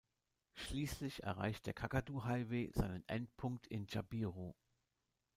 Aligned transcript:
Schließlich 0.55 1.21
erreicht 1.21 1.67
der 1.67 1.75
Kakadu 1.75 2.23
Highway 2.23 2.71
seinen 2.73 3.07
Endpunkt 3.07 3.67
in 3.67 3.85
Jabiru. 3.87 4.55